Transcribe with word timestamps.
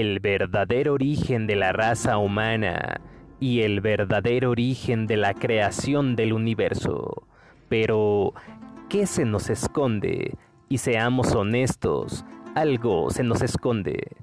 el 0.00 0.20
verdadero 0.20 0.94
origen 0.94 1.46
de 1.46 1.54
la 1.54 1.70
raza 1.72 2.16
humana 2.16 3.02
y 3.40 3.60
el 3.60 3.82
verdadero 3.82 4.52
origen 4.52 5.06
de 5.06 5.18
la 5.18 5.34
creación 5.34 6.16
del 6.16 6.32
universo. 6.32 7.26
Pero, 7.68 8.32
¿qué 8.88 9.04
se 9.04 9.26
nos 9.26 9.50
esconde? 9.50 10.38
Y 10.70 10.78
seamos 10.78 11.34
honestos, 11.34 12.24
algo 12.54 13.10
se 13.10 13.22
nos 13.22 13.42
esconde. 13.42 14.16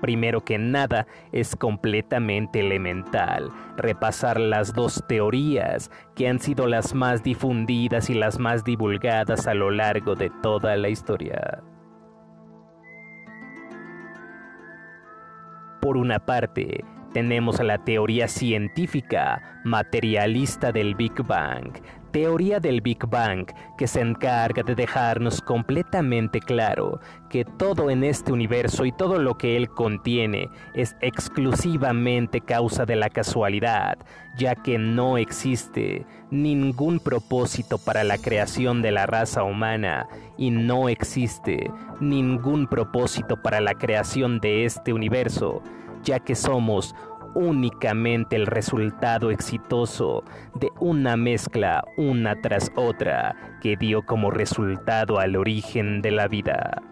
Primero 0.00 0.44
que 0.44 0.58
nada, 0.58 1.08
es 1.32 1.56
completamente 1.56 2.60
elemental 2.60 3.50
repasar 3.76 4.38
las 4.38 4.72
dos 4.72 5.02
teorías 5.08 5.90
que 6.14 6.28
han 6.28 6.38
sido 6.38 6.68
las 6.68 6.94
más 6.94 7.24
difundidas 7.24 8.08
y 8.08 8.14
las 8.14 8.38
más 8.38 8.62
divulgadas 8.62 9.48
a 9.48 9.54
lo 9.54 9.72
largo 9.72 10.14
de 10.14 10.30
toda 10.44 10.76
la 10.76 10.90
historia. 10.90 11.60
Por 15.82 15.96
una 15.96 16.20
parte, 16.20 16.84
tenemos 17.12 17.58
la 17.58 17.78
teoría 17.78 18.28
científica 18.28 19.60
materialista 19.64 20.70
del 20.70 20.94
Big 20.94 21.20
Bang, 21.26 21.72
teoría 22.12 22.60
del 22.60 22.80
Big 22.80 23.06
Bang 23.08 23.46
que 23.76 23.86
se 23.86 24.00
encarga 24.00 24.62
de 24.62 24.74
dejarnos 24.74 25.40
completamente 25.40 26.40
claro 26.40 27.00
que 27.30 27.44
todo 27.44 27.90
en 27.90 28.04
este 28.04 28.32
universo 28.32 28.84
y 28.84 28.92
todo 28.92 29.18
lo 29.18 29.38
que 29.38 29.56
él 29.56 29.68
contiene 29.70 30.48
es 30.74 30.94
exclusivamente 31.00 32.42
causa 32.42 32.84
de 32.84 32.96
la 32.96 33.08
casualidad, 33.08 33.98
ya 34.36 34.54
que 34.54 34.78
no 34.78 35.16
existe 35.16 36.06
ningún 36.30 37.00
propósito 37.00 37.78
para 37.78 38.04
la 38.04 38.18
creación 38.18 38.82
de 38.82 38.92
la 38.92 39.06
raza 39.06 39.42
humana 39.42 40.06
y 40.36 40.50
no 40.50 40.88
existe 40.88 41.70
ningún 42.00 42.66
propósito 42.66 43.40
para 43.42 43.60
la 43.60 43.74
creación 43.74 44.38
de 44.40 44.64
este 44.64 44.92
universo, 44.92 45.62
ya 46.02 46.20
que 46.20 46.34
somos 46.34 46.94
únicamente 47.34 48.36
el 48.36 48.46
resultado 48.46 49.30
exitoso 49.30 50.24
de 50.54 50.70
una 50.80 51.16
mezcla 51.16 51.84
una 51.96 52.40
tras 52.40 52.70
otra 52.76 53.58
que 53.60 53.76
dio 53.76 54.04
como 54.04 54.30
resultado 54.30 55.18
al 55.18 55.36
origen 55.36 56.02
de 56.02 56.10
la 56.10 56.28
vida. 56.28 56.82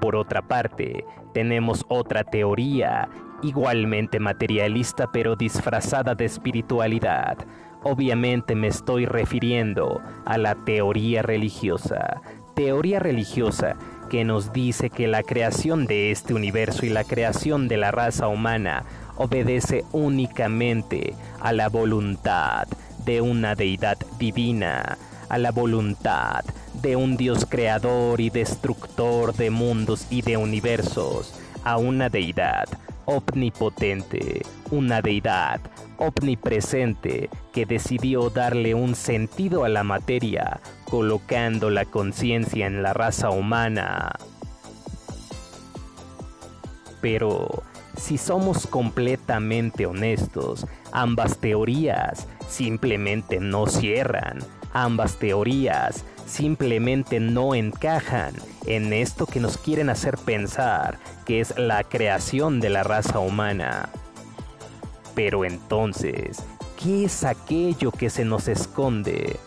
Por 0.00 0.14
otra 0.14 0.42
parte, 0.42 1.04
tenemos 1.34 1.84
otra 1.88 2.22
teoría, 2.24 3.08
igualmente 3.42 4.20
materialista 4.20 5.10
pero 5.12 5.34
disfrazada 5.36 6.14
de 6.14 6.24
espiritualidad. 6.24 7.38
Obviamente 7.82 8.54
me 8.54 8.68
estoy 8.68 9.06
refiriendo 9.06 10.00
a 10.24 10.38
la 10.38 10.54
teoría 10.64 11.22
religiosa. 11.22 12.20
Teoría 12.54 12.98
religiosa 12.98 13.76
que 14.08 14.24
nos 14.24 14.52
dice 14.52 14.90
que 14.90 15.06
la 15.06 15.22
creación 15.22 15.86
de 15.86 16.10
este 16.10 16.34
universo 16.34 16.86
y 16.86 16.88
la 16.88 17.04
creación 17.04 17.68
de 17.68 17.76
la 17.76 17.90
raza 17.90 18.28
humana 18.28 18.84
obedece 19.16 19.84
únicamente 19.92 21.14
a 21.40 21.52
la 21.52 21.68
voluntad 21.68 22.66
de 23.04 23.20
una 23.20 23.54
deidad 23.54 23.98
divina, 24.18 24.98
a 25.28 25.38
la 25.38 25.50
voluntad 25.50 26.44
de 26.82 26.96
un 26.96 27.16
Dios 27.16 27.46
creador 27.48 28.20
y 28.20 28.30
destructor 28.30 29.34
de 29.34 29.50
mundos 29.50 30.06
y 30.10 30.22
de 30.22 30.36
universos, 30.36 31.34
a 31.64 31.76
una 31.76 32.08
deidad 32.08 32.66
omnipotente, 33.04 34.42
una 34.70 35.00
deidad 35.02 35.60
omnipresente 35.96 37.28
que 37.52 37.66
decidió 37.66 38.30
darle 38.30 38.74
un 38.74 38.94
sentido 38.94 39.64
a 39.64 39.68
la 39.68 39.82
materia, 39.82 40.60
colocando 40.88 41.70
la 41.70 41.84
conciencia 41.84 42.66
en 42.66 42.82
la 42.82 42.92
raza 42.92 43.30
humana. 43.30 44.12
Pero, 47.00 47.62
si 47.96 48.18
somos 48.18 48.66
completamente 48.66 49.86
honestos, 49.86 50.66
ambas 50.92 51.38
teorías 51.38 52.26
simplemente 52.48 53.40
no 53.40 53.66
cierran, 53.66 54.38
ambas 54.72 55.16
teorías 55.16 56.04
simplemente 56.26 57.20
no 57.20 57.54
encajan 57.54 58.34
en 58.66 58.92
esto 58.92 59.26
que 59.26 59.40
nos 59.40 59.56
quieren 59.56 59.90
hacer 59.90 60.18
pensar 60.18 60.98
que 61.24 61.40
es 61.40 61.56
la 61.58 61.84
creación 61.84 62.60
de 62.60 62.70
la 62.70 62.82
raza 62.82 63.18
humana. 63.18 63.88
Pero 65.14 65.44
entonces, 65.44 66.42
¿qué 66.82 67.04
es 67.04 67.24
aquello 67.24 67.90
que 67.90 68.10
se 68.10 68.24
nos 68.24 68.48
esconde? 68.48 69.38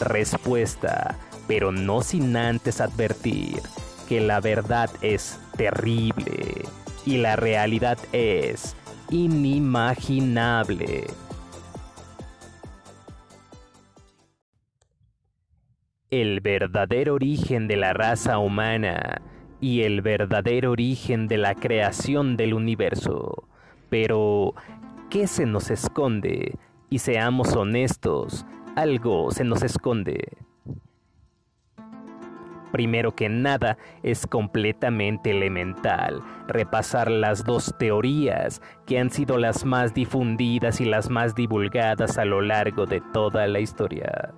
Respuesta, 0.00 1.18
pero 1.46 1.72
no 1.72 2.02
sin 2.02 2.36
antes 2.36 2.80
advertir 2.80 3.60
que 4.08 4.20
la 4.20 4.40
verdad 4.40 4.90
es 5.00 5.38
terrible 5.56 6.62
y 7.06 7.18
la 7.18 7.36
realidad 7.36 7.98
es 8.12 8.76
inimaginable. 9.10 11.06
el 16.20 16.40
verdadero 16.40 17.14
origen 17.14 17.66
de 17.66 17.76
la 17.76 17.92
raza 17.92 18.38
humana 18.38 19.20
y 19.60 19.82
el 19.82 20.00
verdadero 20.00 20.70
origen 20.70 21.26
de 21.26 21.38
la 21.38 21.56
creación 21.56 22.36
del 22.36 22.54
universo. 22.54 23.48
Pero, 23.90 24.54
¿qué 25.10 25.26
se 25.26 25.44
nos 25.44 25.70
esconde? 25.70 26.56
Y 26.88 27.00
seamos 27.00 27.56
honestos, 27.56 28.46
algo 28.76 29.30
se 29.30 29.44
nos 29.44 29.62
esconde. 29.62 30.36
Primero 32.72 33.12
que 33.14 33.28
nada, 33.28 33.78
es 34.02 34.26
completamente 34.26 35.30
elemental 35.30 36.20
repasar 36.48 37.08
las 37.08 37.44
dos 37.44 37.72
teorías 37.78 38.60
que 38.84 38.98
han 38.98 39.10
sido 39.10 39.38
las 39.38 39.64
más 39.64 39.94
difundidas 39.94 40.80
y 40.80 40.84
las 40.84 41.08
más 41.08 41.36
divulgadas 41.36 42.18
a 42.18 42.24
lo 42.24 42.40
largo 42.40 42.84
de 42.84 43.00
toda 43.12 43.46
la 43.46 43.60
historia. 43.60 44.34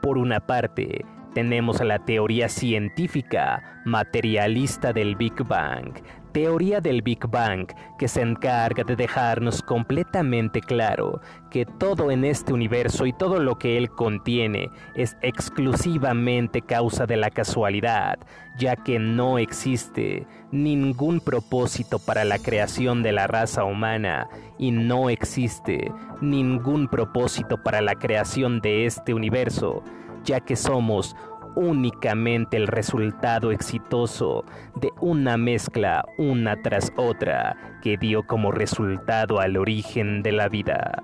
Por 0.00 0.16
una 0.16 0.40
parte, 0.40 1.04
tenemos 1.34 1.82
la 1.84 1.98
teoría 1.98 2.48
científica 2.48 3.82
materialista 3.84 4.94
del 4.94 5.16
Big 5.16 5.42
Bang, 5.46 5.94
teoría 6.34 6.80
del 6.80 7.00
Big 7.00 7.28
Bang 7.28 7.68
que 7.96 8.08
se 8.08 8.20
encarga 8.20 8.82
de 8.82 8.96
dejarnos 8.96 9.62
completamente 9.62 10.60
claro 10.60 11.20
que 11.48 11.64
todo 11.64 12.10
en 12.10 12.24
este 12.24 12.52
universo 12.52 13.06
y 13.06 13.12
todo 13.12 13.38
lo 13.38 13.56
que 13.56 13.78
él 13.78 13.88
contiene 13.88 14.68
es 14.96 15.16
exclusivamente 15.22 16.60
causa 16.60 17.06
de 17.06 17.16
la 17.16 17.30
casualidad, 17.30 18.18
ya 18.58 18.74
que 18.74 18.98
no 18.98 19.38
existe 19.38 20.26
ningún 20.50 21.20
propósito 21.20 22.00
para 22.00 22.24
la 22.24 22.40
creación 22.40 23.04
de 23.04 23.12
la 23.12 23.28
raza 23.28 23.62
humana 23.64 24.28
y 24.58 24.72
no 24.72 25.10
existe 25.10 25.92
ningún 26.20 26.88
propósito 26.88 27.62
para 27.62 27.80
la 27.80 27.94
creación 27.94 28.60
de 28.60 28.86
este 28.86 29.14
universo, 29.14 29.84
ya 30.24 30.40
que 30.40 30.56
somos 30.56 31.14
únicamente 31.56 32.56
el 32.56 32.66
resultado 32.66 33.50
exitoso 33.50 34.44
de 34.76 34.90
una 35.00 35.36
mezcla 35.36 36.04
una 36.18 36.60
tras 36.62 36.92
otra 36.96 37.78
que 37.82 37.96
dio 37.96 38.26
como 38.26 38.52
resultado 38.52 39.40
al 39.40 39.56
origen 39.56 40.22
de 40.22 40.32
la 40.32 40.48
vida. 40.48 41.02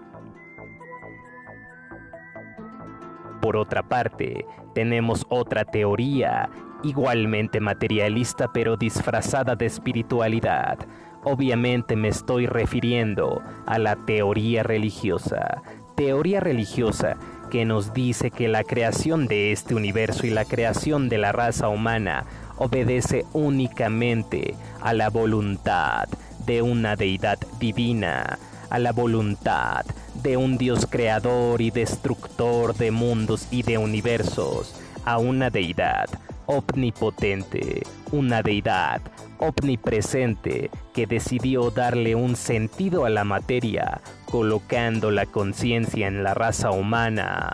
Por 3.41 3.57
otra 3.57 3.83
parte, 3.83 4.45
tenemos 4.75 5.25
otra 5.31 5.65
teoría, 5.65 6.51
igualmente 6.83 7.61
materialista 7.61 8.53
pero 8.53 8.77
disfrazada 8.77 9.57
de 9.57 9.67
espiritualidad. 9.67 10.79
Obviamente 11.25 11.97
me 11.97 12.09
estoy 12.09 12.47
refiriendo 12.47 13.43
a 13.67 13.79
la 13.79 13.97
teoría 14.05 14.63
religiosa. 14.63 15.63
Teoría 15.97 16.41
religiosa 16.41 17.17
que 17.51 17.65
nos 17.65 17.93
dice 17.93 18.31
que 18.31 18.49
la 18.49 18.65
creación 18.65 19.27
de 19.27 19.53
este 19.53 19.75
universo 19.75 20.27
y 20.27 20.31
la 20.31 20.45
creación 20.45 21.09
de 21.09 21.19
la 21.19 21.33
raza 21.33 21.69
humana 21.69 22.25
obedece 22.57 23.27
únicamente 23.33 24.55
a 24.81 24.95
la 24.95 25.11
voluntad 25.11 26.09
de 26.47 26.63
una 26.63 26.97
deidad 26.97 27.39
divina, 27.59 28.39
a 28.71 28.79
la 28.79 28.93
voluntad 28.93 29.85
de 30.23 30.37
un 30.37 30.57
Dios 30.57 30.87
creador 30.89 31.61
y 31.61 31.71
destructor 31.71 32.75
de 32.75 32.91
mundos 32.91 33.49
y 33.51 33.63
de 33.63 33.79
universos, 33.79 34.75
a 35.05 35.19
una 35.19 35.51
deidad 35.51 36.09
omnipotente, 36.47 37.83
una 38.13 38.43
deidad 38.43 39.01
omnipresente 39.39 40.71
que 40.93 41.07
decidió 41.07 41.71
darle 41.71 42.15
un 42.15 42.37
sentido 42.37 43.05
a 43.05 43.11
la 43.11 43.25
materia, 43.25 44.01
colocando 44.31 45.11
la 45.11 45.27
conciencia 45.27 46.07
en 46.07 46.23
la 46.23 46.35
raza 46.35 46.71
humana. 46.71 47.53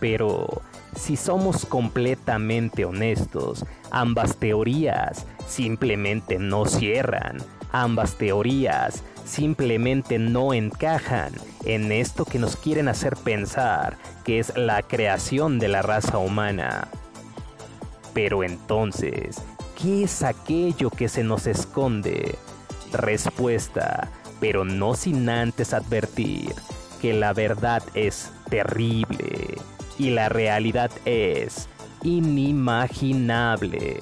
Pero, 0.00 0.62
si 0.94 1.16
somos 1.16 1.66
completamente 1.66 2.84
honestos, 2.84 3.64
ambas 3.90 4.36
teorías 4.36 5.26
simplemente 5.46 6.38
no 6.38 6.66
cierran, 6.66 7.38
ambas 7.72 8.16
teorías 8.16 9.02
simplemente 9.24 10.18
no 10.18 10.54
encajan 10.54 11.32
en 11.64 11.92
esto 11.92 12.24
que 12.24 12.38
nos 12.38 12.56
quieren 12.56 12.88
hacer 12.88 13.16
pensar 13.16 13.96
que 14.24 14.38
es 14.38 14.56
la 14.56 14.82
creación 14.82 15.58
de 15.58 15.68
la 15.68 15.82
raza 15.82 16.18
humana. 16.18 16.88
Pero 18.14 18.42
entonces, 18.42 19.42
¿qué 19.80 20.04
es 20.04 20.22
aquello 20.22 20.90
que 20.90 21.08
se 21.08 21.24
nos 21.24 21.46
esconde? 21.46 22.38
Respuesta, 22.92 24.10
pero 24.40 24.64
no 24.64 24.94
sin 24.94 25.28
antes 25.28 25.74
advertir 25.74 26.54
que 27.00 27.12
la 27.12 27.32
verdad 27.32 27.82
es 27.94 28.30
terrible 28.48 29.56
y 29.98 30.10
la 30.10 30.28
realidad 30.28 30.90
es 31.04 31.68
inimaginable. 32.02 34.00